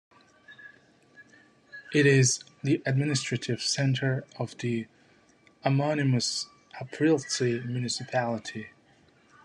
[1.93, 4.87] It is the administrative centre of the
[5.63, 6.47] homonymous
[6.81, 8.69] Apriltsi Municipality.